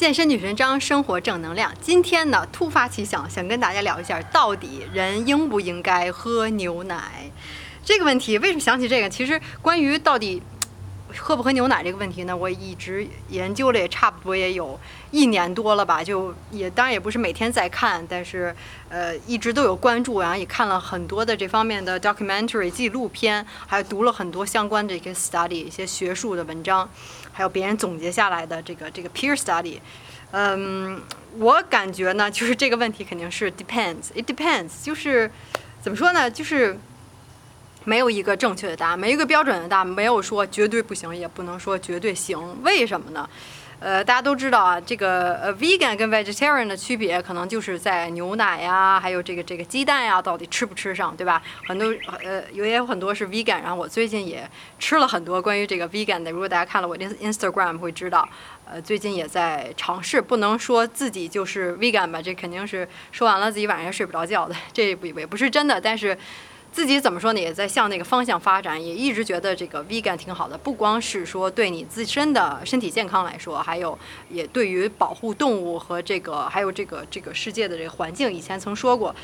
[0.00, 1.70] 健身女神张，生活正能量。
[1.78, 7.30] 今天呢，突发奇想，想跟大家聊一下，到底人应不应该喝牛奶
[7.84, 8.38] 这个问题。
[8.38, 9.10] 为什么想起这个？
[9.10, 10.42] 其实关于到底
[11.16, 14.78] 喝不喝牛奶这个问题呢，我一直研究了也差不多也有
[15.10, 16.02] 一年多了吧。
[16.02, 18.54] 就也当然也不是每天在看，但是
[18.88, 26.88] 呃一直都有关注，然后也看了很多的这方面的 documentary 纪录片，还有读了很多相关的一个 study 一些学术的文章。
[27.32, 29.78] 还有别人总结下来的这个这个 peer study，
[30.32, 31.00] 嗯，
[31.38, 35.30] 我感觉呢，就是这个问题肯定是 depends，it depends，就是
[35.80, 36.76] 怎么说呢，就是
[37.90, 43.28] 没有一个正确的答案，没一个标准的答案，没有说绝对不行，也不能说绝对行，为什么呢？
[43.80, 51.42] 呃，大家都知道啊，这个呃，vegan 跟 vegetarian 的区别可能就是在牛奶呀，还有这个这个鸡蛋呀，到底吃不吃上，对吧？
[51.66, 56.30] 很多呃，有也有很多是 vegan，然后我最近也吃了很多关于这个 vegan 的。
[56.30, 58.28] 如果大家看了我的 Instagram 会知道，
[58.70, 66.16] 呃，最近也在尝试，不能说自己就是 vegan 吧，这肯定是说完了自己晚上睡不着觉的，这也不也不是真的，但是。
[66.72, 67.40] 自己怎么说呢？
[67.40, 70.56] 也在向那个方向发展，也一直觉得这个 vegan 挺好的。
[70.56, 79.14] 不光是说对你自身的身体健康来说，还有也对于保护动物和这个还有这个这个世界的这个环境，以前曾说过。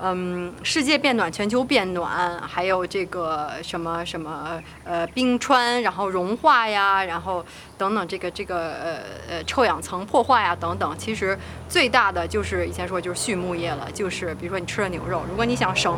[0.00, 7.46] 嗯，世界变暖，全球变暖，还有这个什么什么呃冰川，然后融化呀，然后
[7.78, 8.98] 等等这个这个呃
[9.30, 15.96] 呃臭氧层破坏呀等等，其实最大的就是以前说就是畜牧业了，就是比如说你吃了牛肉，如果你想省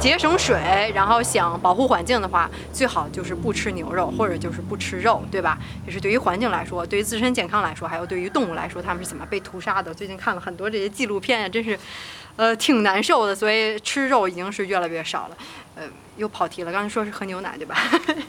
[0.00, 5.56] 节省水，然后想保护环境的话，最好就是不吃牛肉或者就是不吃肉，对吧？
[5.86, 9.94] 就是对于环境来说，对于自身健康来说，还有对于动物来说，它们是怎么被屠杀的？
[9.94, 11.78] 最近看了很多这些纪录片呀，真是。
[12.38, 15.36] 呃，挺难受的，所以吃肉已经是越来越少了。
[15.74, 15.82] 呃，
[16.16, 17.76] 又跑题了，刚才说是喝牛奶，对吧？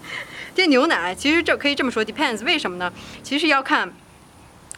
[0.55, 2.91] 这牛奶其实这可以这么说，depends，为什么呢？
[3.21, 3.93] 其实要看，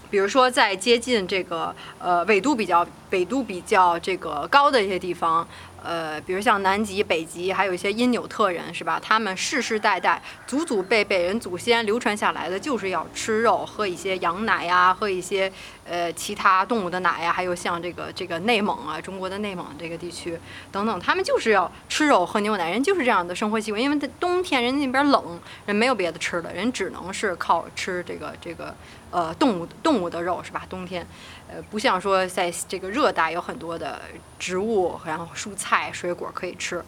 [0.09, 5.47] 比如说在接近这个呃纬度比较纬度比较这个高的一些地方。
[5.83, 8.99] 呃，比如像南极、北极，还有一些因纽特人，是吧？
[9.03, 15.51] 他们世世代代、祖祖辈辈人祖先流传下来的，就是要吃肉，喝一些羊奶呀，喝一些
[15.91, 20.39] 呃其他动物的奶呀，还有像这个这个内蒙啊，中国的内蒙这个地区
[20.71, 23.81] 等等，他们就是要吃肉、喝牛奶，人就是这样的生活习惯。
[23.81, 28.73] 因为冬天人家那边冷，人没有别的吃的，人只能是靠吃这个这个
[29.09, 30.65] 呃动物动物的肉，是吧？
[30.69, 31.05] 冬天。
[31.53, 34.01] 呃，不像说在这个热带有很多的
[34.39, 36.81] 植物，然后蔬菜、水果可以吃，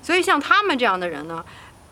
[0.00, 1.44] 所以像他们这样的人呢，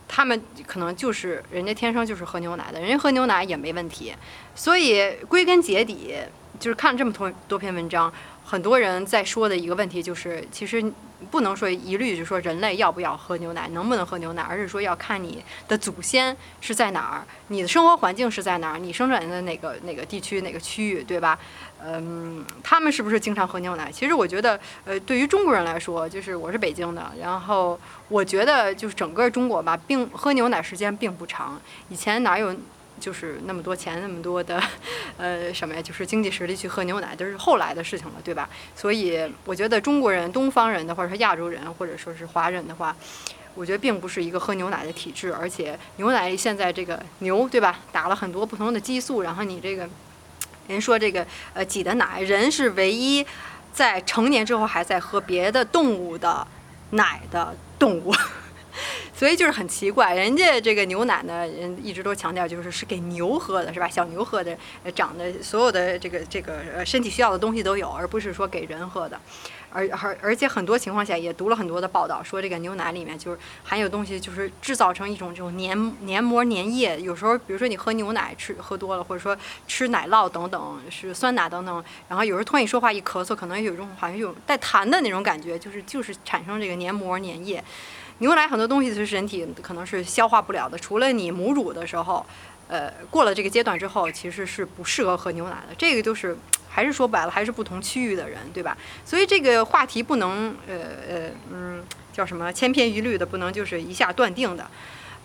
[0.06, 4.14] 他们可能就是人家天生就是喝牛奶的，人家喝牛奶也没问题。
[4.54, 6.14] 所以归根结底，
[6.60, 8.12] 就是看了这么多多篇文章，
[8.44, 10.84] 很多人在说的一个问题就是，其实
[11.30, 21.38] 不能说一律就说人类要不要喝牛奶，能不能喝牛奶，而是说要看你的祖先是在哪儿，你的生活环境是在哪儿，你生长在哪个哪个地区哪个区域，对吧？
[21.84, 23.91] 嗯，他们是不是经常喝牛奶？
[23.91, 31.60] 其实我觉得，呃，对于中国人来说，就是我是北京的，然后我觉得就是整个中国吧，并喝牛奶时间并不长。
[31.88, 32.54] 以前哪有
[33.00, 34.62] 就是那么多钱，那么多的，
[35.19, 35.82] 呃，什么呀？
[35.82, 38.48] 就是经济实力去喝牛奶，都是后来的事情了，对吧？
[38.75, 42.97] 所以我觉得中国人、东方人的，或者说亚洲人，或者说是华人的话，
[43.54, 45.34] 我觉得并不是一个喝牛奶的体质。
[45.34, 47.80] 而且牛奶现在这个牛，对吧？
[47.91, 49.88] 打了很多不同的激素，然后你这个。
[50.69, 53.26] 人说这个呃挤的奶，人是唯一
[53.72, 56.47] 在成年之后还在喝别的动物的
[56.91, 58.14] 奶的动物，
[59.22, 60.12] 所以就是很奇怪。
[60.16, 63.87] 人家这个牛奶呢，人一直都强调就是是给牛喝的，是吧？
[63.87, 64.59] 小牛喝的，
[64.97, 69.16] 长的所有的这个这个呃身体需要的东西都有，而不是说给人喝的。
[69.71, 77.00] 而而而且很多情况下也读了很多的报道，说这个牛奶里面就是含有东西，就是制造成一种这种黏黏膜粘液。
[77.00, 87.62] 有时候，比如说你喝牛奶吃喝多了，或者说吃奶酪等等，是酸奶等等，然后有时候突然一说话一咳嗽，可能有一种好像有带痰的那种感觉，就是就是产生这个黏膜粘液。
[88.18, 92.24] 牛奶很多东西是人体可能是消化不了的，除了你母乳的时候，
[92.68, 95.74] 呃，过了这个阶段之后，其实是不适合喝牛奶的。
[95.76, 96.36] 这个就是。
[96.74, 98.74] 还是说白了，还是不同区域的人，对吧？
[99.04, 100.74] 所以这个话题不能，呃
[101.06, 104.66] 呃，嗯，叫什么千篇一律的，不能就是一下断定的。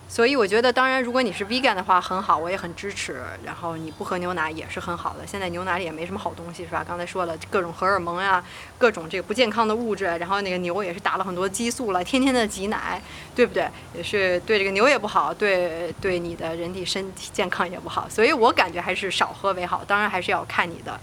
[0.09, 3.21] 所以我觉得，当然，如果你是 vegan 的话，很好，我也很支持。
[3.43, 5.27] 然后你不喝牛奶也是很好的。
[5.27, 6.81] 现在牛奶里也没什么好东西，是吧？
[6.87, 8.41] 刚才说了各种荷尔蒙呀，
[8.77, 10.05] 各种这个不健康的物质。
[10.05, 13.01] 然后那个牛也是打了很多激素了，天天的挤奶，
[13.35, 13.67] 对不对？
[13.93, 18.07] 也是对这个牛也不好，对对你的人体身体健康也不好。
[18.09, 19.83] 所以我感觉还是少喝为好。
[19.85, 20.97] 当然还是要看你的。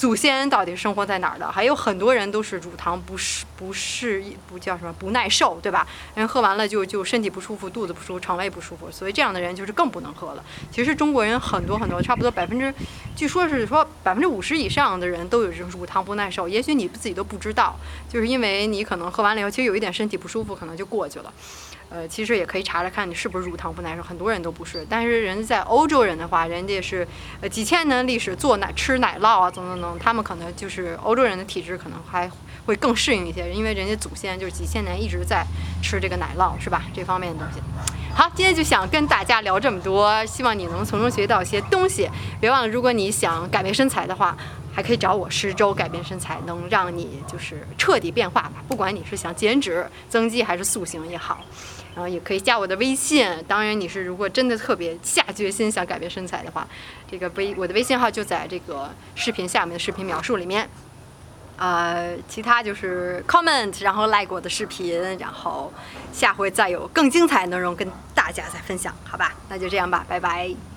[0.00, 1.52] 祖先到底生活在哪儿的？
[1.52, 5.86] 还有很多人都是乳糖不适、不适不叫什么不耐受，对吧？
[6.14, 10.42] 人喝完了就就身体不舒服、肚子不舒服、肠胃不舒服，所以这样的人就是更不能喝了。
[10.72, 12.72] 其实中国人很多很多，差不多百分之
[13.20, 17.78] 据说是说百分之五十以上的人都有这种乳糖不耐受，也许你自己都不知道，
[18.08, 21.30] 就是因为你可能喝完了以后，其实有一点身体不舒服，可能就过去了。
[21.90, 24.86] 呃，其实也可以查查看你是不是乳糖不耐受，很多人都不是。
[24.88, 27.06] 但是人家在欧洲人的话，人家是
[27.42, 32.30] 呃几千年历史做奶吃奶酪啊，等等等，他们可能就是欧洲人的体质可能还
[32.64, 35.44] 会更适应一些，因为人家祖先就是几千年一直在
[35.82, 36.84] 吃这个奶酪，是吧？
[36.94, 37.60] 这方面的东西。
[38.14, 42.08] 好，今天就想跟大家聊这么多，希望你能从中学到一些东西。
[42.40, 44.36] 别忘了，如果你想改变身材的话。
[44.72, 48.52] 还可以找我十周改变身材，能让你就是彻底变化吧。
[48.68, 51.44] 不管你是想减脂、增肌还是塑形也好，
[51.92, 53.28] 然后也可以加我的微信。
[53.48, 56.64] 当然，你是如果真的特别下决心想改变身材的话，
[57.10, 60.70] 这个微我的微信号就在这个视频下面的视频描述里面。
[61.60, 65.70] 呃，其他就是 comment，然后 like 我的视频，然后
[66.10, 69.34] 下回再有更精彩内容跟大家再分享，好吧？
[69.50, 70.69] 那就这样吧，拜拜。